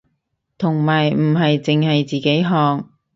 [0.57, 2.85] 同埋唔係淨係自己學